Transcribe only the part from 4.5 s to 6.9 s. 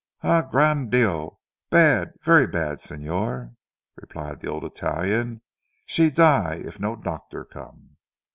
Italian, "she die if